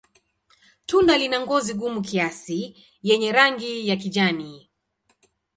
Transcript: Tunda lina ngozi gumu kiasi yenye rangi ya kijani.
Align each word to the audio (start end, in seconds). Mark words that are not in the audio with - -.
Tunda 0.87 1.13
lina 1.21 1.37
ngozi 1.43 1.71
gumu 1.79 2.01
kiasi 2.09 2.59
yenye 3.09 3.31
rangi 3.31 3.87
ya 3.89 3.95
kijani. 3.95 4.53